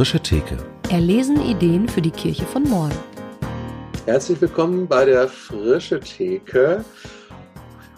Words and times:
frische 0.00 0.20
Theke. 0.20 0.56
Erlesen 0.88 1.42
Ideen 1.42 1.86
für 1.86 2.00
die 2.00 2.10
Kirche 2.10 2.46
von 2.46 2.62
morgen. 2.62 2.96
Herzlich 4.06 4.40
willkommen 4.40 4.88
bei 4.88 5.04
der 5.04 5.28
frische 5.28 6.00
Theke. 6.00 6.82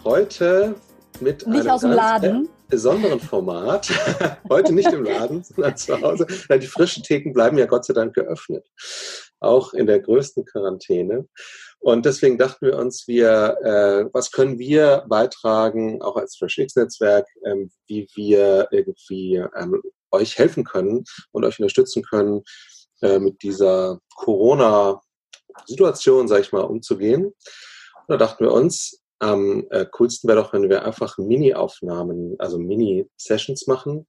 Heute 0.03 0.75
mit 1.21 1.47
nicht 1.47 1.61
einem 1.61 1.69
aus 1.69 1.79
dem 1.79 1.91
Laden. 1.91 2.49
besonderen 2.67 3.21
Format. 3.21 3.89
Heute 4.49 4.73
nicht 4.73 4.91
im 4.91 5.05
Laden, 5.05 5.43
sondern 5.45 5.77
zu 5.77 6.01
Hause. 6.01 6.27
Die 6.49 6.67
frischen 6.67 7.03
Theken 7.03 7.31
bleiben 7.31 7.57
ja 7.57 7.67
Gott 7.67 7.85
sei 7.85 7.93
Dank 7.93 8.13
geöffnet. 8.13 8.67
Auch 9.39 9.73
in 9.73 9.87
der 9.87 10.01
größten 10.01 10.43
Quarantäne. 10.43 11.29
Und 11.79 12.05
deswegen 12.05 12.37
dachten 12.37 12.65
wir 12.65 12.79
uns, 12.79 13.07
wir, 13.07 13.57
äh, 13.63 14.09
was 14.11 14.31
können 14.31 14.59
wir 14.59 15.05
beitragen, 15.07 16.01
auch 16.01 16.17
als 16.17 16.35
Fresh 16.35 16.57
X-Netzwerk, 16.57 17.27
ähm, 17.45 17.71
wie 17.87 18.09
wir 18.13 18.67
irgendwie 18.71 19.41
ähm, 19.55 19.81
euch 20.13 20.37
helfen 20.37 20.63
können 20.63 21.03
und 21.31 21.43
euch 21.43 21.59
unterstützen 21.59 22.03
können, 22.03 22.43
äh, 23.01 23.19
mit 23.19 23.43
dieser 23.43 23.99
Corona-Situation, 24.15 26.29
sage 26.29 26.41
ich 26.41 26.53
mal, 26.53 26.61
umzugehen. 26.61 27.25
Und 27.25 27.35
da 28.07 28.17
dachten 28.17 28.45
wir 28.45 28.53
uns, 28.53 29.01
am 29.19 29.67
äh, 29.69 29.85
coolsten 29.91 30.27
wäre 30.27 30.41
doch, 30.41 30.53
wenn 30.53 30.69
wir 30.69 30.85
einfach 30.85 31.17
Mini-Aufnahmen, 31.17 32.35
also 32.39 32.57
Mini-Sessions 32.59 33.67
machen, 33.67 34.07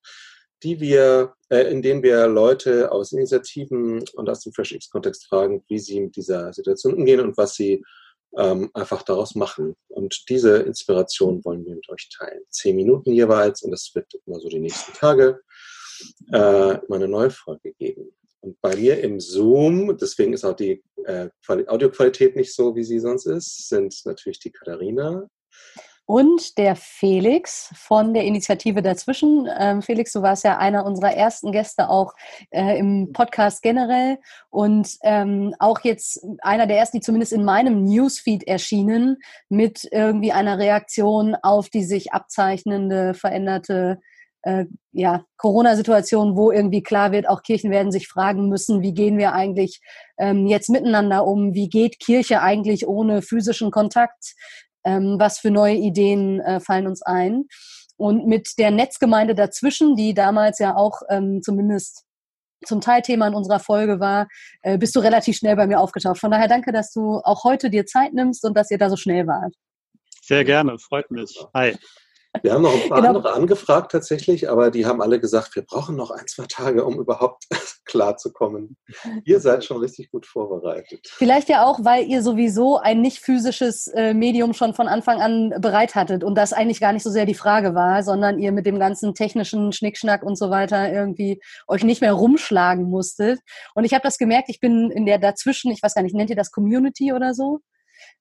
die 0.63 0.81
wir, 0.81 1.35
äh, 1.51 1.71
in 1.71 1.83
denen 1.83 2.03
wir 2.03 2.27
Leute 2.27 2.91
aus 2.91 3.13
Initiativen 3.13 4.03
und 4.15 4.31
aus 4.31 4.41
dem 4.41 4.53
FreshX-Kontext 4.53 5.27
fragen, 5.27 5.63
wie 5.69 5.79
sie 5.79 6.01
mit 6.01 6.17
dieser 6.17 6.53
Situation 6.53 6.95
umgehen 6.95 7.21
und 7.21 7.37
was 7.37 7.55
sie 7.55 7.85
ähm, 8.37 8.71
einfach 8.75 9.03
daraus 9.03 9.35
machen. 9.35 9.77
Und 9.89 10.29
diese 10.29 10.59
Inspiration 10.59 11.45
wollen 11.45 11.65
wir 11.65 11.75
mit 11.75 11.89
euch 11.91 12.09
teilen. 12.17 12.43
Zehn 12.49 12.77
Minuten 12.77 13.13
jeweils 13.13 13.63
und 13.63 13.71
das 13.71 13.91
wird 13.95 14.13
immer 14.27 14.41
so 14.41 14.49
die 14.49 14.59
nächsten 14.59 14.93
Tage 14.95 15.41
äh, 16.33 16.79
mal 16.89 16.97
eine 16.97 17.09
neue 17.09 17.31
Folge 17.31 17.73
geben. 17.75 18.11
Und 18.41 18.61
bei 18.61 18.77
mir 18.77 19.03
im 19.03 19.21
Zoom, 19.21 19.97
deswegen 19.97 20.35
ist 20.35 20.45
auch 20.45 20.55
die 20.55 20.83
äh, 21.07 21.29
Audioqualität 21.49 22.37
nicht 22.37 22.55
so, 22.55 22.77
wie 22.77 22.85
sie 22.85 22.99
sonst 22.99 23.27
ist, 23.27 23.69
sind 23.69 23.95
natürlich 24.05 24.39
die 24.39 24.51
Katharina. 24.51 25.27
Und 26.07 26.59
der 26.59 26.77
Felix 26.77 27.71
von 27.75 28.13
der 28.13 28.25
Initiative 28.25 28.83
dazwischen. 28.83 29.49
Ähm, 29.59 29.81
Felix, 29.81 30.13
du 30.13 30.21
warst 30.21 30.45
ja 30.45 30.59
einer 30.59 30.85
unserer 30.85 31.15
ersten 31.15 31.51
Gäste 31.51 31.89
auch 31.89 32.13
äh, 32.51 32.79
im 32.79 33.13
Podcast 33.15 33.63
generell 33.63 34.19
und 34.51 34.99
ähm, 35.03 35.55
auch 35.59 35.81
jetzt 35.81 36.23
einer 36.43 36.67
der 36.67 36.77
ersten, 36.77 36.99
die 36.99 37.03
zumindest 37.03 37.33
in 37.33 37.45
meinem 37.45 37.85
Newsfeed 37.85 38.47
erschienen 38.47 39.17
mit 39.49 39.89
irgendwie 39.91 40.33
einer 40.33 40.59
Reaktion 40.59 41.37
auf 41.43 41.71
die 41.71 41.85
sich 41.85 42.13
abzeichnende 42.13 43.15
veränderte 43.15 43.99
äh, 44.45 44.67
ja, 44.93 45.25
Corona-Situation, 45.39 46.37
wo 46.37 46.53
irgendwie 46.53 46.83
klar 46.83 47.13
wird, 47.13 47.29
auch 47.29 47.43
Kirchen 47.43 47.71
werden 47.71 47.91
sich 47.91 48.09
fragen 48.09 48.49
müssen, 48.49 48.83
wie 48.83 48.93
gehen 48.93 49.19
wir 49.19 49.33
eigentlich 49.33 49.81
ähm, 50.19 50.47
jetzt 50.47 50.69
miteinander 50.69 51.27
um, 51.27 51.55
wie 51.55 51.69
geht 51.69 51.99
Kirche 51.99 52.43
eigentlich 52.43 52.87
ohne 52.87 53.23
physischen 53.23 53.71
Kontakt, 53.71 54.35
ähm, 54.85 55.17
was 55.19 55.39
für 55.39 55.51
neue 55.51 55.77
Ideen 55.77 56.41
äh, 56.41 56.61
fallen 56.61 56.87
uns 56.87 57.03
ein. 57.03 57.45
Und 57.97 58.27
mit 58.27 58.59
der 58.59 58.71
Netzgemeinde 58.71 59.35
dazwischen, 59.35 59.97
die 59.97 60.15
damals 60.15 60.59
ja 60.59 60.77
auch 60.77 61.01
ähm, 61.09 61.41
zumindest 61.43 62.05
zum 62.67 62.81
Teil 62.81 63.03
Thema 63.03 63.29
in 63.29 63.35
unserer 63.35 63.61
Folge 63.61 64.01
war, 64.01 64.29
äh, 64.63 64.77
bist 64.77 64.95
du 64.95 65.01
relativ 65.01 65.37
schnell 65.37 65.57
bei 65.57 65.67
mir 65.67 65.81
aufgetaucht. 65.81 66.19
Von 66.19 66.31
daher 66.31 66.49
danke, 66.49 66.73
dass 66.73 66.93
du 66.93 67.21
auch 67.25 67.45
heute 67.45 67.71
dir 67.71 67.87
Zeit 67.87 68.13
nimmst 68.13 68.45
und 68.45 68.57
dass 68.57 68.71
ihr 68.71 68.79
da 68.79 68.91
so 68.91 68.97
schnell 68.97 69.27
wart. 69.27 69.55
Sehr 70.23 70.45
gerne, 70.45 70.79
freut 70.79 71.11
mich. 71.11 71.39
Hi. 71.55 71.77
Wir 72.43 72.53
haben 72.53 72.63
noch 72.63 72.75
ein 72.75 72.89
paar 72.89 73.01
genau. 73.01 73.17
andere 73.17 73.33
angefragt 73.33 73.93
tatsächlich, 73.93 74.51
aber 74.51 74.71
die 74.71 74.87
haben 74.87 75.01
alle 75.01 75.21
gesagt, 75.21 75.55
wir 75.55 75.63
brauchen 75.63 75.95
noch 75.95 76.11
ein, 76.11 76.27
zwei 76.27 76.47
Tage, 76.47 76.85
um 76.85 76.99
überhaupt 76.99 77.45
klarzukommen. 77.85 78.77
Ihr 79.25 79.41
seid 79.41 79.65
schon 79.65 79.79
richtig 79.79 80.11
gut 80.11 80.27
vorbereitet. 80.27 81.07
Vielleicht 81.13 81.49
ja 81.49 81.65
auch, 81.65 81.85
weil 81.85 82.05
ihr 82.07 82.23
sowieso 82.23 82.79
ein 82.79 83.01
nicht 83.01 83.21
physisches 83.21 83.87
äh, 83.89 84.15
Medium 84.15 84.53
schon 84.53 84.75
von 84.75 84.89
Anfang 84.89 85.21
an 85.21 85.55
bereit 85.61 85.95
hattet 85.95 86.25
und 86.25 86.35
das 86.35 86.53
eigentlich 86.53 86.81
gar 86.81 86.93
nicht 86.93 87.05
so 87.05 87.11
sehr 87.11 87.27
die 87.27 87.35
Frage 87.35 87.75
war, 87.75 88.03
sondern 88.03 88.39
ihr 88.39 88.53
mit 88.53 88.67
dem 88.67 88.79
ganzen 88.79 89.15
technischen 89.15 89.73
Schnickschnack 89.73 90.23
und 90.23 90.37
so 90.37 90.51
weiter 90.51 90.93
irgendwie 90.93 91.41
euch 91.69 91.85
nicht 91.85 92.01
mehr 92.01 92.13
rumschlagen 92.13 92.85
musstet. 92.85 93.41
Und 93.75 93.85
ich 93.85 93.95
habe 93.95 94.03
das 94.03 94.19
gemerkt, 94.19 94.49
ich 94.49 94.61
bin 94.61 94.91
in 94.91 95.07
der 95.07 95.19
dazwischen, 95.19 95.71
ich 95.71 95.83
weiß 95.83 95.95
gar 95.95 96.03
nicht, 96.03 96.15
nennt 96.15 96.31
ihr 96.31 96.37
das 96.37 96.51
Community 96.51 97.13
oder 97.13 97.33
so? 97.33 97.61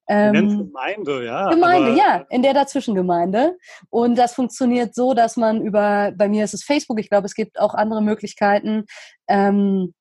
Ähm, 0.07 0.69
Gemeinde, 0.71 1.25
ja. 1.25 1.49
Gemeinde, 1.49 1.97
ja, 1.97 2.25
in 2.29 2.41
der 2.41 2.53
Dazwischengemeinde. 2.53 3.57
Und 3.89 4.17
das 4.17 4.33
funktioniert 4.33 4.93
so, 4.93 5.13
dass 5.13 5.37
man 5.37 5.61
über, 5.61 6.11
bei 6.15 6.27
mir 6.27 6.43
ist 6.43 6.53
es 6.53 6.63
Facebook, 6.63 6.99
ich 6.99 7.09
glaube, 7.09 7.25
es 7.25 7.35
gibt 7.35 7.59
auch 7.59 7.73
andere 7.73 8.01
Möglichkeiten, 8.01 8.85
ähm, 9.27 9.93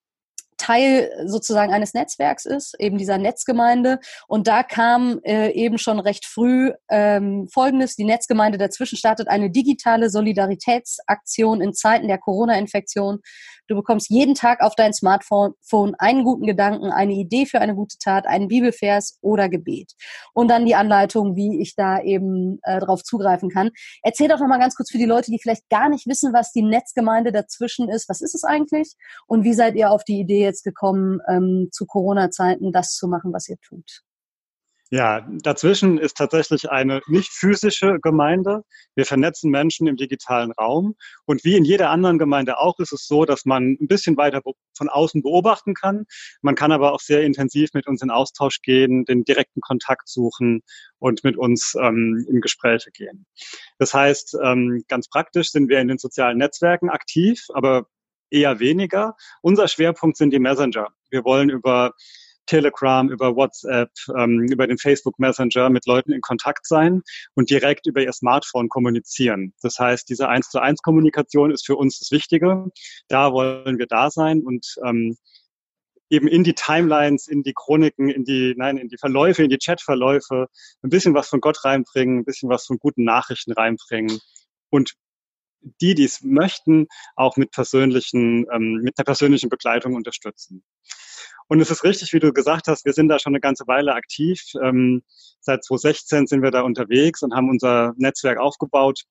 Teil 0.62 1.10
sozusagen 1.26 1.72
eines 1.72 1.92
Netzwerks 1.92 2.44
ist, 2.44 2.76
eben 2.78 2.96
dieser 2.96 3.18
Netzgemeinde. 3.18 3.98
Und 4.28 4.46
da 4.46 4.62
kam 4.62 5.18
äh, 5.24 5.50
eben 5.50 5.76
schon 5.76 5.98
recht 5.98 6.24
früh 6.24 6.72
ähm, 6.88 7.48
Folgendes. 7.52 7.96
Die 7.96 8.04
Netzgemeinde 8.04 8.58
dazwischen 8.58 8.96
startet 8.96 9.26
eine 9.26 9.50
digitale 9.50 10.08
Solidaritätsaktion 10.08 11.60
in 11.60 11.74
Zeiten 11.74 12.06
der 12.06 12.18
Corona-Infektion 12.18 13.18
Du 13.72 13.76
bekommst 13.76 14.10
jeden 14.10 14.34
Tag 14.34 14.60
auf 14.60 14.74
dein 14.74 14.92
Smartphone 14.92 15.94
einen 15.98 16.24
guten 16.24 16.44
Gedanken, 16.44 16.90
eine 16.90 17.14
Idee 17.14 17.46
für 17.46 17.58
eine 17.58 17.74
gute 17.74 17.96
Tat, 17.96 18.26
einen 18.26 18.48
Bibelvers 18.48 19.16
oder 19.22 19.48
Gebet. 19.48 19.92
Und 20.34 20.48
dann 20.48 20.66
die 20.66 20.74
Anleitung, 20.74 21.36
wie 21.36 21.58
ich 21.58 21.74
da 21.74 21.98
eben 22.02 22.58
äh, 22.64 22.80
drauf 22.80 23.02
zugreifen 23.02 23.48
kann. 23.48 23.70
Erzähl 24.02 24.28
doch 24.28 24.40
nochmal 24.40 24.58
ganz 24.58 24.74
kurz 24.74 24.90
für 24.90 24.98
die 24.98 25.06
Leute, 25.06 25.30
die 25.30 25.38
vielleicht 25.40 25.70
gar 25.70 25.88
nicht 25.88 26.06
wissen, 26.06 26.34
was 26.34 26.52
die 26.52 26.60
Netzgemeinde 26.60 27.32
dazwischen 27.32 27.88
ist. 27.88 28.10
Was 28.10 28.20
ist 28.20 28.34
es 28.34 28.44
eigentlich? 28.44 28.92
Und 29.26 29.42
wie 29.42 29.54
seid 29.54 29.74
ihr 29.74 29.90
auf 29.90 30.04
die 30.04 30.20
Idee 30.20 30.42
jetzt 30.42 30.64
gekommen, 30.64 31.20
ähm, 31.26 31.70
zu 31.72 31.86
Corona-Zeiten 31.86 32.72
das 32.72 32.90
zu 32.90 33.08
machen, 33.08 33.32
was 33.32 33.48
ihr 33.48 33.56
tut? 33.66 34.02
Ja, 34.94 35.26
dazwischen 35.42 35.96
ist 35.96 36.18
tatsächlich 36.18 36.70
eine 36.70 37.00
nicht 37.06 37.32
physische 37.32 37.98
Gemeinde. 38.02 38.62
Wir 38.94 39.06
vernetzen 39.06 39.50
Menschen 39.50 39.86
im 39.86 39.96
digitalen 39.96 40.52
Raum. 40.52 40.96
Und 41.24 41.44
wie 41.44 41.56
in 41.56 41.64
jeder 41.64 41.88
anderen 41.88 42.18
Gemeinde 42.18 42.58
auch 42.58 42.78
ist 42.78 42.92
es 42.92 43.06
so, 43.06 43.24
dass 43.24 43.46
man 43.46 43.78
ein 43.80 43.86
bisschen 43.86 44.18
weiter 44.18 44.42
von 44.76 44.90
außen 44.90 45.22
beobachten 45.22 45.72
kann. 45.72 46.04
Man 46.42 46.56
kann 46.56 46.72
aber 46.72 46.92
auch 46.92 47.00
sehr 47.00 47.22
intensiv 47.22 47.70
mit 47.72 47.86
uns 47.86 48.02
in 48.02 48.10
Austausch 48.10 48.60
gehen, 48.60 49.06
den 49.06 49.24
direkten 49.24 49.62
Kontakt 49.62 50.10
suchen 50.10 50.60
und 50.98 51.24
mit 51.24 51.38
uns 51.38 51.74
ähm, 51.80 52.26
in 52.28 52.42
Gespräche 52.42 52.90
gehen. 52.90 53.24
Das 53.78 53.94
heißt, 53.94 54.36
ähm, 54.44 54.84
ganz 54.88 55.08
praktisch 55.08 55.52
sind 55.52 55.70
wir 55.70 55.80
in 55.80 55.88
den 55.88 55.96
sozialen 55.96 56.36
Netzwerken 56.36 56.90
aktiv, 56.90 57.46
aber 57.54 57.86
eher 58.28 58.60
weniger. 58.60 59.16
Unser 59.40 59.68
Schwerpunkt 59.68 60.18
sind 60.18 60.34
die 60.34 60.38
Messenger. 60.38 60.88
Wir 61.08 61.24
wollen 61.24 61.48
über 61.48 61.94
Telegram, 62.46 63.08
über 63.10 63.36
WhatsApp, 63.36 63.90
ähm, 64.16 64.46
über 64.50 64.66
den 64.66 64.78
Facebook 64.78 65.18
Messenger 65.18 65.70
mit 65.70 65.86
Leuten 65.86 66.12
in 66.12 66.20
Kontakt 66.20 66.66
sein 66.66 67.02
und 67.34 67.50
direkt 67.50 67.86
über 67.86 68.02
ihr 68.02 68.12
Smartphone 68.12 68.68
kommunizieren. 68.68 69.54
Das 69.62 69.78
heißt, 69.78 70.08
diese 70.08 70.28
eins 70.28 70.48
zu 70.48 70.60
eins 70.60 70.82
Kommunikation 70.82 71.50
ist 71.50 71.66
für 71.66 71.76
uns 71.76 71.98
das 71.98 72.10
Wichtige. 72.10 72.66
Da 73.08 73.32
wollen 73.32 73.78
wir 73.78 73.86
da 73.86 74.10
sein 74.10 74.42
und 74.42 74.74
ähm, 74.84 75.16
eben 76.10 76.28
in 76.28 76.44
die 76.44 76.54
Timelines, 76.54 77.26
in 77.26 77.42
die 77.42 77.54
Chroniken, 77.54 78.10
in 78.10 78.24
die, 78.24 78.54
nein, 78.56 78.76
in 78.76 78.88
die 78.88 78.98
Verläufe, 78.98 79.42
in 79.42 79.48
die 79.48 79.58
Chatverläufe 79.58 80.46
ein 80.82 80.90
bisschen 80.90 81.14
was 81.14 81.28
von 81.28 81.40
Gott 81.40 81.64
reinbringen, 81.64 82.18
ein 82.18 82.24
bisschen 82.24 82.50
was 82.50 82.66
von 82.66 82.78
guten 82.78 83.04
Nachrichten 83.04 83.52
reinbringen 83.52 84.20
und 84.68 84.92
die, 85.80 85.94
die 85.94 86.04
es 86.04 86.22
möchten, 86.22 86.86
auch 87.16 87.36
mit 87.36 87.52
persönlichen, 87.52 88.46
ähm, 88.52 88.80
mit 88.82 88.98
der 88.98 89.04
persönlichen 89.04 89.48
Begleitung 89.48 89.94
unterstützen. 89.94 90.64
Und 91.52 91.60
es 91.60 91.70
ist 91.70 91.84
richtig, 91.84 92.14
wie 92.14 92.18
du 92.18 92.32
gesagt 92.32 92.66
hast, 92.66 92.86
wir 92.86 92.94
sind 92.94 93.08
da 93.08 93.18
schon 93.18 93.34
eine 93.34 93.40
ganze 93.40 93.66
Weile 93.66 93.92
aktiv. 93.92 94.42
Ähm, 94.62 95.02
seit 95.38 95.62
2016 95.62 96.26
sind 96.26 96.42
wir 96.42 96.50
da 96.50 96.62
unterwegs 96.62 97.20
und 97.20 97.34
haben 97.34 97.50
unser 97.50 97.92
Netzwerk 97.98 98.38
aufgebaut. 98.38 99.02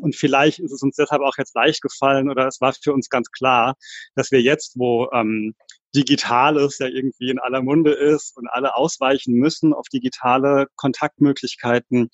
Und 0.00 0.16
vielleicht 0.16 0.60
ist 0.60 0.72
es 0.72 0.80
uns 0.80 0.96
deshalb 0.96 1.20
auch 1.20 1.36
jetzt 1.36 1.54
leicht 1.54 1.82
gefallen 1.82 2.30
oder 2.30 2.46
es 2.46 2.62
war 2.62 2.72
für 2.72 2.94
uns 2.94 3.10
ganz 3.10 3.30
klar, 3.32 3.76
dass 4.14 4.30
wir 4.30 4.40
jetzt, 4.40 4.78
wo 4.78 5.10
ähm, 5.12 5.54
Digitales 5.94 6.78
ja 6.78 6.86
irgendwie 6.86 7.28
in 7.28 7.38
aller 7.38 7.60
Munde 7.60 7.92
ist 7.92 8.34
und 8.38 8.48
alle 8.48 8.74
ausweichen 8.74 9.34
müssen 9.34 9.74
auf 9.74 9.88
digitale 9.92 10.68
Kontaktmöglichkeiten, 10.76 12.08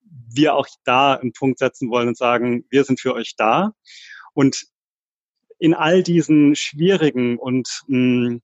wir 0.00 0.54
auch 0.54 0.66
da 0.84 1.12
einen 1.12 1.34
Punkt 1.34 1.58
setzen 1.58 1.90
wollen 1.90 2.08
und 2.08 2.16
sagen, 2.16 2.64
wir 2.70 2.84
sind 2.84 3.00
für 3.00 3.12
euch 3.12 3.34
da. 3.36 3.72
Und 4.32 4.64
in 5.58 5.74
all 5.74 6.02
diesen 6.02 6.56
schwierigen 6.56 7.36
und 7.36 7.82
mh, 7.88 8.28
hm, 8.28 8.42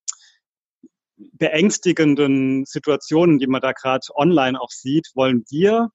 beängstigenden 1.16 2.64
Situationen, 2.66 3.38
die 3.38 3.46
man 3.46 3.61
da 3.61 3.72
gerade 3.72 4.06
online 4.14 4.61
auch 4.61 4.70
sieht, 4.70 5.11
wollen 5.14 5.44
wir 5.50 5.90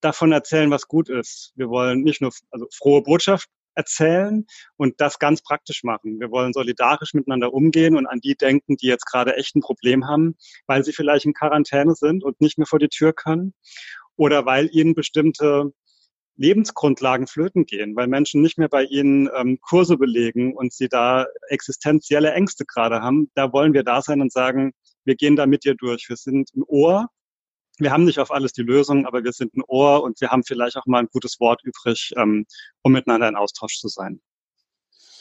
davon 0.00 0.32
erzählen, 0.32 0.70
was 0.70 0.86
gut 0.86 1.08
ist. 1.08 1.52
Wir 1.56 1.68
wollen 1.68 2.02
nicht 2.02 2.20
nur 2.20 2.32
also 2.50 2.66
frohe 2.72 3.02
Botschaft 3.02 3.48
erzählen 3.74 4.46
und 4.76 5.00
das 5.00 5.18
ganz 5.18 5.42
praktisch 5.42 5.82
machen. 5.82 6.20
Wir 6.20 6.30
wollen 6.30 6.52
solidarisch 6.52 7.14
miteinander 7.14 7.52
umgehen 7.52 7.96
und 7.96 8.06
an 8.06 8.20
die 8.20 8.34
denken, 8.34 8.76
die 8.76 8.86
jetzt 8.86 9.06
gerade 9.06 9.36
echt 9.36 9.56
ein 9.56 9.60
Problem 9.60 10.06
haben, 10.06 10.36
weil 10.66 10.84
sie 10.84 10.92
vielleicht 10.92 11.24
in 11.24 11.34
Quarantäne 11.34 11.94
sind 11.94 12.22
und 12.22 12.40
nicht 12.40 12.58
mehr 12.58 12.66
vor 12.66 12.78
die 12.78 12.88
Tür 12.88 13.12
können 13.12 13.54
oder 14.16 14.46
weil 14.46 14.68
ihnen 14.72 14.94
bestimmte 14.94 15.72
Lebensgrundlagen 16.36 17.26
flöten 17.26 17.66
gehen, 17.66 17.94
weil 17.96 18.08
Menschen 18.08 18.42
nicht 18.42 18.58
mehr 18.58 18.68
bei 18.68 18.84
ihnen 18.84 19.28
ähm, 19.36 19.58
Kurse 19.60 19.96
belegen 19.96 20.54
und 20.54 20.72
sie 20.72 20.88
da 20.88 21.26
existenzielle 21.48 22.32
Ängste 22.32 22.64
gerade 22.64 23.00
haben. 23.00 23.30
Da 23.34 23.52
wollen 23.52 23.72
wir 23.72 23.84
da 23.84 24.02
sein 24.02 24.20
und 24.20 24.32
sagen, 24.32 24.72
wir 25.04 25.14
gehen 25.14 25.36
da 25.36 25.46
mit 25.46 25.64
dir 25.64 25.74
durch. 25.74 26.08
Wir 26.08 26.16
sind 26.16 26.50
ein 26.54 26.62
Ohr. 26.66 27.08
Wir 27.78 27.92
haben 27.92 28.04
nicht 28.04 28.18
auf 28.18 28.30
alles 28.30 28.52
die 28.52 28.62
Lösung, 28.62 29.06
aber 29.06 29.24
wir 29.24 29.32
sind 29.32 29.54
ein 29.56 29.62
Ohr 29.66 30.02
und 30.02 30.20
wir 30.20 30.30
haben 30.30 30.44
vielleicht 30.44 30.76
auch 30.76 30.86
mal 30.86 31.00
ein 31.00 31.08
gutes 31.12 31.40
Wort 31.40 31.60
übrig, 31.64 32.12
ähm, 32.16 32.46
um 32.82 32.92
miteinander 32.92 33.28
in 33.28 33.36
Austausch 33.36 33.78
zu 33.78 33.88
sein. 33.88 34.20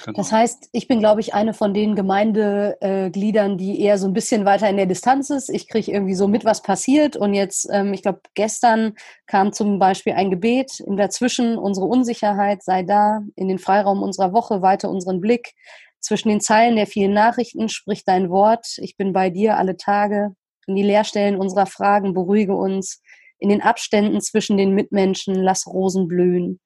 Genau. 0.04 0.18
Das 0.18 0.34
heißt, 0.34 0.70
ich 0.74 0.90
bin, 0.90 1.00
glaube 1.00 1.22
ich, 1.22 1.34
eine 1.34 1.54
von 1.54 1.74
den 1.74 1.96
Gemeindegliedern, 1.96 3.58
die 3.58 3.80
eher 3.80 3.98
so 3.98 4.06
ein 4.06 4.14
bisschen 4.14 4.44
weiter 4.44 4.70
in 4.70 4.76
der 4.76 4.86
Distanz 4.86 5.30
ist. 5.30 5.50
Ich 5.50 5.70
kriege 5.70 5.92
irgendwie 5.92 6.14
so 6.14 6.28
mit, 6.28 6.44
was 6.44 6.62
passiert. 6.62 7.16
Und 7.16 7.34
jetzt, 7.34 7.70
ähm, 7.72 7.94
ich 7.94 8.02
glaube, 8.02 8.20
gestern 8.34 8.96
kam 9.28 9.54
zum 9.54 9.80
Beispiel 9.80 10.12
ein 10.14 10.30
Gebet 10.30 10.82
in 10.82 10.98
dazwischen, 10.98 11.58
unsere 11.58 11.86
Unsicherheit 11.86 12.64
sei 12.64 12.84
da, 12.84 13.22
in 13.38 13.48
den 13.48 13.60
Freiraum 13.60 14.04
unserer 14.04 14.34
Woche, 14.34 14.62
weiter 14.62 14.90
unseren 14.90 15.22
Blick. 15.22 15.54
Zwischen 16.02 16.28
den 16.28 16.42
Zeilen 16.42 16.76
der 16.76 16.88
vielen 16.88 17.14
Nachrichten 17.14 17.70
spricht 17.70 18.06
dein 18.10 18.30
Wort. 18.30 18.78
Ich 18.80 18.98
bin 18.98 19.14
bei 19.14 19.30
dir 19.30 19.58
alle 19.58 19.78
Tage. 19.78 20.36
In 20.68 20.76
die 20.76 20.84
Leerstellen 20.84 21.38
unserer 21.38 21.66
Fragen 21.66 22.14
beruhige 22.14 22.56
uns. 22.56 23.02
In 23.40 23.48
den 23.48 23.62
Abständen 23.62 24.20
zwischen 24.20 24.58
den 24.58 24.76
Mitmenschen 24.76 25.34
lass 25.34 25.66
Rosen 25.66 26.10
blühen. 26.10 26.60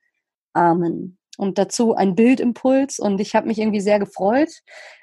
Amen 0.54 1.17
und 1.38 1.58
dazu 1.58 1.96
ein 1.96 2.16
Bildimpuls 2.16 3.00
und 3.00 3.22
ich 3.22 3.36
habe 3.36 3.48
mich 3.48 3.60
irgendwie 3.60 3.82
sehr 3.82 4.00
gefreut 4.00 4.50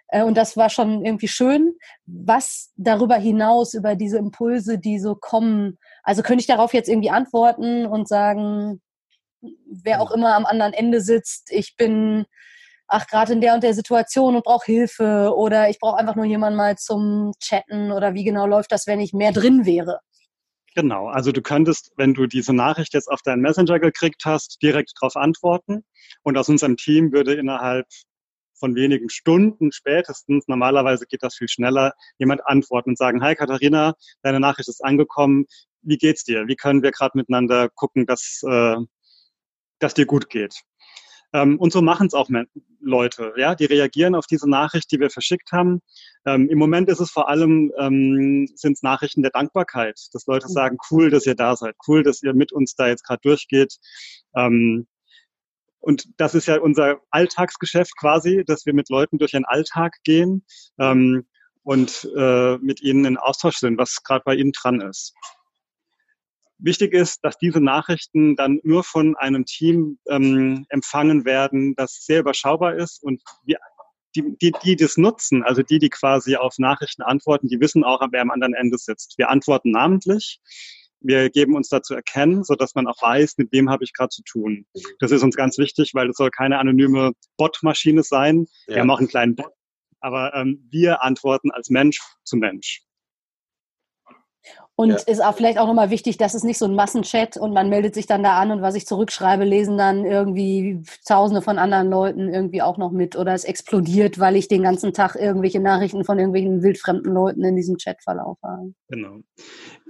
äh, 0.09 0.23
und 0.23 0.37
das 0.37 0.57
war 0.57 0.71
schon 0.71 1.05
irgendwie 1.05 1.29
schön. 1.29 1.75
Was 2.07 2.73
darüber 2.77 3.17
hinaus, 3.17 3.75
über 3.75 3.97
diese 3.97 4.19
Impulse, 4.19 4.79
die 4.79 4.99
so 4.99 5.15
kommen, 5.15 5.79
also 6.03 6.23
könnte 6.23 6.41
ich 6.41 6.47
darauf 6.47 6.75
jetzt 6.75 6.89
irgendwie 6.89 7.11
antworten 7.11 7.87
und 7.87 8.09
sagen, 8.09 8.83
wer 9.67 10.01
auch 10.01 10.11
immer 10.11 10.35
am 10.35 10.47
anderen 10.47 10.73
Ende 10.73 11.01
sitzt, 11.01 11.51
ich 11.51 11.77
bin 11.77 12.27
ach 12.87 13.07
gerade 13.07 13.33
in 13.33 13.41
der 13.41 13.55
und 13.55 13.63
der 13.63 13.75
Situation 13.75 14.37
und 14.37 14.45
brauche 14.45 14.67
Hilfe 14.67 15.33
oder 15.35 15.69
ich 15.71 15.81
brauche 15.81 15.97
einfach 15.97 16.17
nur 16.17 16.27
jemanden 16.27 16.57
mal 16.57 16.77
zum 16.77 17.33
Chatten 17.41 17.91
oder 17.93 18.15
wie 18.15 18.25
genau 18.25 18.47
läuft 18.47 18.73
das, 18.73 18.87
wenn 18.87 19.01
ich 19.01 19.13
mehr 19.13 19.33
drin 19.33 19.67
wäre. 19.67 20.01
Genau, 20.75 21.07
also 21.07 21.31
du 21.31 21.41
könntest, 21.41 21.93
wenn 21.97 22.15
du 22.15 22.27
diese 22.27 22.53
Nachricht 22.53 22.95
jetzt 22.95 23.09
auf 23.09 23.23
deinen 23.23 23.43
Messenger 23.43 23.79
gekriegt 23.79 24.25
hast, 24.25 24.61
direkt 24.61 24.93
darauf 25.01 25.15
antworten. 25.17 25.85
Und 26.23 26.37
aus 26.37 26.49
unserem 26.49 26.77
Team 26.77 27.13
würde 27.13 27.35
innerhalb 27.35 27.87
von 28.59 28.75
wenigen 28.75 29.09
Stunden 29.09 29.71
spätestens, 29.73 30.49
normalerweise 30.49 31.07
geht 31.07 31.23
das 31.23 31.37
viel 31.37 31.49
schneller, 31.49 31.93
jemand 32.19 32.47
antworten 32.47 32.91
und 32.91 32.99
sagen, 32.99 33.23
hi 33.23 33.35
Katharina, 33.37 33.95
deine 34.23 34.41
Nachricht 34.41 34.69
ist 34.69 34.85
angekommen, 34.85 35.47
wie 35.83 35.99
geht's 35.99 36.25
dir? 36.25 36.49
Wie 36.49 36.57
können 36.57 36.83
wir 36.83 36.91
gerade 36.91 37.17
miteinander 37.19 37.69
gucken, 37.69 38.07
dass, 38.07 38.43
äh, 38.45 38.77
dass 39.79 39.95
dir 39.95 40.07
gut 40.07 40.29
geht? 40.29 40.63
Ähm, 41.35 41.59
und 41.59 41.73
so 41.73 41.83
machen 41.83 42.07
es 42.07 42.15
auch 42.15 42.31
Leute, 42.81 43.33
ja, 43.37 43.55
die 43.55 43.65
reagieren 43.65 44.15
auf 44.15 44.27
diese 44.27 44.49
Nachricht, 44.49 44.91
die 44.93 45.01
wir 45.01 45.11
verschickt 45.11 45.51
haben. 45.53 45.81
Ähm, 46.25 46.49
Im 46.49 46.59
Moment 46.59 46.89
ist 46.89 47.01
es 47.01 47.11
vor 47.11 47.29
allem, 47.29 47.73
ähm, 47.79 48.49
sind 48.55 48.75
es 48.75 48.83
Nachrichten 48.83 49.23
der 49.23 49.33
Dankbarkeit, 49.33 49.99
dass 50.13 50.27
Leute 50.27 50.47
mhm. 50.47 50.53
sagen, 50.53 50.77
cool, 50.91 51.11
dass 51.11 51.27
ihr 51.27 51.35
da 51.35 51.57
seid, 51.57 51.75
cool, 51.89 52.05
dass 52.05 52.23
ihr 52.23 52.35
mit 52.35 52.53
uns 52.53 52.77
da 52.77 52.87
jetzt 52.87 53.05
gerade 53.05 53.21
durchgeht. 53.23 53.77
Ähm, 54.37 54.87
und 55.81 56.09
das 56.17 56.35
ist 56.35 56.47
ja 56.47 56.61
unser 56.61 57.01
Alltagsgeschäft 57.11 57.97
quasi, 57.99 58.45
dass 58.47 58.65
wir 58.65 58.73
mit 58.73 58.89
Leuten 58.89 59.19
durch 59.19 59.33
den 59.33 59.45
Alltag 59.45 59.97
gehen 60.05 60.47
ähm, 60.79 61.27
und 61.63 62.09
äh, 62.17 62.59
mit 62.59 62.81
ihnen 62.81 63.05
in 63.05 63.17
Austausch 63.17 63.57
sind, 63.57 63.77
was 63.77 64.03
gerade 64.05 64.23
bei 64.25 64.37
ihnen 64.37 64.53
dran 64.53 64.81
ist. 64.81 65.15
Wichtig 66.59 66.93
ist, 66.93 67.25
dass 67.25 67.37
diese 67.39 67.61
Nachrichten 67.61 68.37
dann 68.37 68.61
nur 68.63 68.85
von 68.85 69.17
einem 69.17 69.45
Team 69.45 69.99
ähm, 70.09 70.67
empfangen 70.69 71.25
werden, 71.25 71.75
das 71.77 72.05
sehr 72.05 72.21
überschaubar 72.21 72.77
ist 72.77 73.03
und 73.03 73.23
wir, 73.45 73.59
die, 74.15 74.37
die, 74.41 74.53
die 74.63 74.77
das 74.77 74.97
nutzen, 74.97 75.43
also 75.43 75.63
die, 75.63 75.79
die 75.79 75.91
quasi 75.91 76.37
auf 76.37 76.55
Nachrichten 76.59 77.03
antworten, 77.03 77.49
die 77.49 77.61
wissen 77.61 77.85
auch, 77.85 78.01
wer 78.11 78.23
am 78.23 78.31
anderen 78.31 78.55
Ende 78.55 78.79
sitzt. 78.79 79.19
Wir 79.19 79.29
antworten 79.29 79.71
namentlich. 79.71 80.41
Wir 81.01 81.29
geben 81.29 81.55
uns 81.55 81.69
dazu 81.69 81.95
erkennen, 81.95 82.45
so 82.45 82.55
dass 82.55 82.75
man 82.75 82.87
auch 82.87 83.01
weiß, 83.03 83.37
mit 83.37 83.53
wem 83.53 83.69
habe 83.69 83.85
ich 83.85 83.93
gerade 83.93 84.09
zu 84.09 84.23
tun. 84.23 84.65
Das 85.01 85.11
ist 85.11 85.23
uns 85.23 85.37
ganz 85.37 85.59
wichtig, 85.59 85.91
weil 85.93 86.09
es 86.09 86.17
soll 86.17 86.31
keine 86.31 86.59
anonyme 86.59 87.13
Bot-Maschine 87.37 88.03
sein. 88.03 88.47
Ja. 88.67 88.77
Wir 88.77 88.81
haben 88.81 88.91
auch 88.91 89.01
einen 89.01 89.09
kleinen 89.09 89.35
Bot, 89.35 89.53
aber 90.01 90.33
ähm, 90.35 90.67
wir 90.71 91.03
antworten 91.03 91.51
als 91.51 91.69
Mensch 91.69 92.01
zu 92.25 92.37
Mensch. 92.37 92.84
Und 94.77 94.91
ja. 94.91 94.97
ist 94.97 95.23
auch 95.23 95.37
vielleicht 95.37 95.59
auch 95.59 95.69
nochmal 95.69 95.91
wichtig, 95.91 96.17
dass 96.17 96.35
es 96.35 96.43
nicht 96.43 96.59
so 96.59 96.65
ein 96.65 96.75
Massenchat 96.75 97.37
und 97.37 97.53
man 97.53 97.69
meldet 97.69 97.95
sich 97.95 98.07
dann 98.07 98.25
da 98.25 98.39
an 98.41 98.51
und 98.51 98.61
was 98.61 98.75
ich 98.75 98.87
zurückschreibe, 98.87 99.45
lesen 99.45 99.79
dann 99.79 100.05
irgendwie 100.05 100.83
tausende 101.07 101.43
von 101.43 101.59
anderen 101.59 101.91
Leuten 101.91 102.29
irgendwie 102.29 102.61
auch 102.61 102.77
noch 102.77 102.91
mit 102.91 103.15
oder 103.15 103.35
es 103.35 103.45
explodiert, 103.45 104.19
weil 104.19 104.35
ich 104.35 104.49
den 104.49 104.65
ganzen 104.65 104.93
Tag 104.93 105.15
irgendwelche 105.15 105.61
Nachrichten 105.61 106.05
von 106.05 106.19
irgendwelchen 106.19 106.63
wildfremden 106.65 107.15
Leuten 107.15 107.45
in 107.45 107.55
diesem 107.55 107.77
Chatverlauf 107.77 108.39
habe. 108.43 108.75
Genau. 108.89 109.19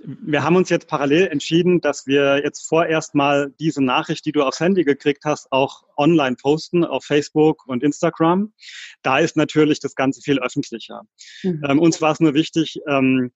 Wir 0.04 0.42
haben 0.42 0.56
uns 0.56 0.68
jetzt 0.68 0.86
parallel 0.86 1.28
entschieden, 1.28 1.80
dass 1.80 2.06
wir 2.06 2.42
jetzt 2.44 2.68
vorerst 2.68 3.14
mal 3.14 3.54
diese 3.58 3.82
Nachricht, 3.82 4.26
die 4.26 4.32
du 4.32 4.42
aufs 4.42 4.60
Handy 4.60 4.84
gekriegt 4.84 5.24
hast, 5.24 5.50
auch 5.50 5.84
online 5.96 6.36
posten 6.36 6.84
auf 6.84 7.04
Facebook 7.04 7.66
und 7.66 7.82
Instagram. 7.82 8.52
Da 9.02 9.18
ist 9.18 9.34
natürlich 9.34 9.80
das 9.80 9.94
Ganze 9.94 10.20
viel 10.20 10.40
öffentlicher. 10.40 11.02
Mhm. 11.42 11.62
Ähm, 11.66 11.78
uns 11.78 12.02
war 12.02 12.12
es 12.12 12.20
nur 12.20 12.34
wichtig, 12.34 12.80
ähm, 12.86 13.32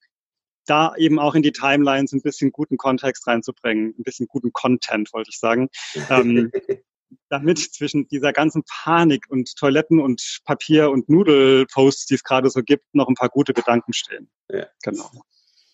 da 0.69 0.95
eben 0.97 1.19
auch 1.19 1.35
in 1.35 1.43
die 1.43 1.53
Timelines 1.53 2.13
ein 2.13 2.23
bisschen 2.23 2.53
guten 2.53 2.77
Kontext 2.77 3.27
reinzubringen, 3.27 3.95
ein 3.99 4.03
bisschen 4.03 4.27
guten 4.27 4.53
Content, 4.53 5.13
wollte 5.13 5.31
ich 5.31 5.39
sagen. 5.39 5.69
Ähm, 6.11 6.51
damit 7.31 7.59
zwischen 7.59 8.07
dieser 8.09 8.33
ganzen 8.33 8.63
Panik 8.65 9.25
und 9.31 9.57
Toiletten 9.57 10.01
und 10.01 10.41
Papier 10.45 10.91
und 10.91 11.09
Nudelposts, 11.09 12.07
die 12.07 12.15
es 12.15 12.25
gerade 12.25 12.51
so 12.51 12.63
gibt, 12.63 12.85
noch 12.95 13.09
ein 13.09 13.15
paar 13.15 13.29
gute 13.29 13.55
Gedanken 13.55 13.93
stehen. 13.93 14.31
Ja. 14.51 14.67
Genau. 14.83 15.11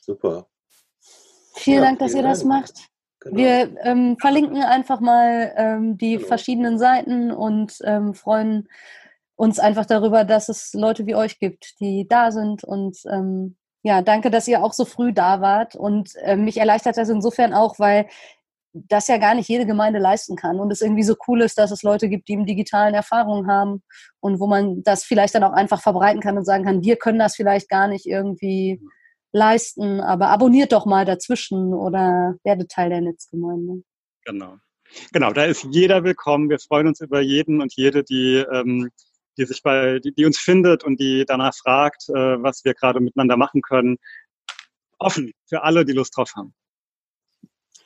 Super. 0.01 0.47
Vielen 1.55 1.79
ja, 1.79 1.85
Dank, 1.85 1.99
dass 1.99 2.13
vielen 2.13 2.25
ihr 2.25 2.29
Dank. 2.29 2.35
das 2.35 2.45
macht. 2.45 2.89
Genau. 3.21 3.37
Wir 3.37 3.77
ähm, 3.83 4.17
verlinken 4.21 4.63
einfach 4.63 5.01
mal 5.01 5.53
ähm, 5.57 5.97
die 5.97 6.17
genau. 6.17 6.29
verschiedenen 6.29 6.79
Seiten 6.79 7.31
und 7.31 7.79
ähm, 7.85 8.15
freuen 8.15 8.69
uns 9.37 9.59
einfach 9.59 9.87
darüber, 9.87 10.25
dass 10.25 10.49
es 10.49 10.73
Leute 10.75 11.07
wie 11.07 11.15
euch 11.15 11.39
gibt, 11.39 11.81
die 11.81 12.07
da 12.09 12.31
sind 12.31 12.65
und 12.65 12.99
ähm, 13.11 13.57
ja, 13.85 14.01
danke, 14.01 14.31
dass 14.31 14.49
ihr 14.49 14.65
auch 14.65 14.73
so 14.73 14.87
früh 14.87 15.13
da 15.13 15.43
wart. 15.43 15.77
Und 15.77 16.17
äh, 16.17 16.37
mich 16.37 16.57
erleichtert 16.57 16.97
das 16.97 17.11
insofern 17.11 17.53
auch, 17.53 17.79
weil 17.79 18.09
das 18.73 19.09
ja 19.09 19.19
gar 19.19 19.35
nicht 19.35 19.49
jede 19.49 19.67
Gemeinde 19.67 19.99
leisten 19.99 20.37
kann. 20.37 20.59
Und 20.59 20.73
es 20.73 20.81
irgendwie 20.81 21.03
so 21.03 21.15
cool 21.29 21.43
ist, 21.43 21.59
dass 21.59 21.71
es 21.71 21.83
Leute 21.83 22.09
gibt, 22.09 22.27
die 22.29 22.33
im 22.33 22.47
digitalen 22.47 22.95
Erfahrungen 22.95 23.47
haben 23.47 23.83
und 24.21 24.41
wo 24.41 24.47
man 24.47 24.83
das 24.85 25.05
vielleicht 25.05 25.35
dann 25.35 25.45
auch 25.45 25.53
einfach 25.53 25.83
verbreiten 25.83 26.23
kann 26.23 26.39
und 26.39 26.47
sagen 26.47 26.65
kann, 26.65 26.83
wir 26.83 26.97
können 26.97 27.19
das 27.19 27.37
vielleicht 27.37 27.69
gar 27.69 27.87
nicht 27.87 28.07
irgendwie 28.07 28.81
leisten, 29.33 30.01
aber 30.01 30.29
abonniert 30.29 30.73
doch 30.73 30.87
mal 30.87 31.05
dazwischen 31.05 31.75
oder 31.75 32.37
werdet 32.43 32.71
Teil 32.71 32.89
der 32.89 33.03
Netzgemeinde. 33.03 33.83
Genau. 34.25 34.57
Genau, 35.13 35.33
da 35.33 35.45
ist 35.45 35.67
jeder 35.71 36.05
willkommen. 36.05 36.49
Wir 36.49 36.59
freuen 36.59 36.87
uns 36.87 37.01
über 37.01 37.21
jeden 37.21 37.61
und 37.61 37.75
jede, 37.77 38.03
die 38.03 38.45
ähm, 38.51 38.91
die 39.37 39.45
sich 39.45 39.63
bei, 39.63 39.99
die, 39.99 40.15
die 40.15 40.25
uns 40.25 40.39
findet 40.39 40.85
und 40.85 41.01
die 41.01 41.25
danach 41.27 41.55
fragt, 41.55 42.09
äh, 42.09 42.43
was 42.43 42.65
wir 42.65 42.75
gerade 42.75 43.01
miteinander 43.01 43.37
machen 43.37 43.63
können. 43.63 43.99
Offen 44.99 45.33
für 45.47 45.63
alle, 45.63 45.85
die 45.85 45.93
Lust 45.93 46.17
drauf 46.17 46.33
haben. 46.37 46.55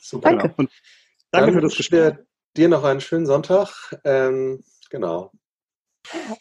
Super. 0.00 0.30
Danke. 0.30 0.54
Und 0.56 0.70
danke 1.30 1.46
Dann 1.46 1.54
für 1.54 1.60
das 1.60 1.76
Gespräch. 1.76 2.14
Dir 2.56 2.68
noch 2.68 2.84
einen 2.84 3.00
schönen 3.00 3.26
Sonntag. 3.26 3.68
Ähm, 4.04 4.64
genau. 4.90 5.30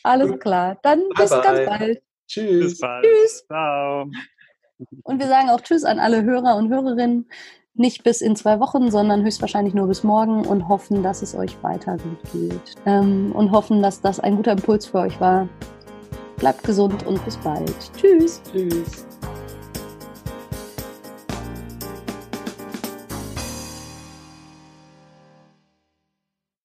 Alles 0.04 0.40
klar. 0.40 0.80
Dann 0.84 1.00
bye 1.10 1.24
bis 1.24 1.30
bye. 1.30 1.42
ganz 1.42 1.66
bald. 1.66 2.04
Tschüss. 2.28 2.72
Bis 2.72 2.80
bald. 2.80 3.06
Tschüss. 3.06 3.46
Ciao. 3.46 4.10
Und 5.04 5.20
wir 5.20 5.28
sagen 5.28 5.50
auch 5.50 5.62
Tschüss 5.62 5.84
an 5.84 6.00
alle 6.00 6.24
Hörer 6.24 6.56
und 6.56 6.70
Hörerinnen 6.70 7.30
nicht 7.80 8.04
bis 8.04 8.22
in 8.22 8.36
zwei 8.36 8.60
Wochen, 8.60 8.92
sondern 8.92 9.24
höchstwahrscheinlich 9.24 9.74
nur 9.74 9.88
bis 9.88 10.04
morgen 10.04 10.46
und 10.46 10.68
hoffen, 10.68 11.04
dass 11.04 11.22
es 11.22 11.36
euch 11.36 11.62
weiter 11.64 11.98
gut 11.98 12.32
geht. 12.32 12.76
Ähm, 12.86 13.32
und 13.34 13.52
hoffen, 13.52 13.82
dass 13.82 14.02
das 14.02 14.20
ein 14.20 14.36
guter 14.36 14.54
Impuls 14.54 14.86
für 14.86 15.00
euch 15.00 15.20
war. 15.20 15.48
Bleibt 16.38 16.64
gesund 16.64 17.06
und 17.06 17.24
bis 17.26 17.38
bald. 17.38 17.74
Tschüss. 17.98 18.42
Tschüss. 18.52 19.08